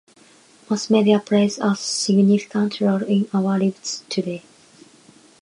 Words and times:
Mass 0.67 0.89
media 0.89 1.19
plays 1.19 1.59
a 1.59 1.75
significant 1.75 2.81
role 2.81 3.03
in 3.03 3.29
our 3.35 3.59
lives 3.59 4.03
today. 4.09 4.41